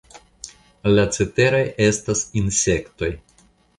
[0.93, 3.11] La ceteraj estas insektoj.